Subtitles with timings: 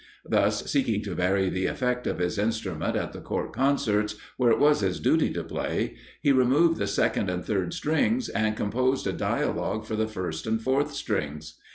[0.27, 4.57] Thus, seeking to vary the effect of his instrument at the Court concerts, where it
[4.57, 9.13] was his duty to play, he removed the second and third strings, and composed a
[9.13, 11.59] dialogue for the first and fourth strings.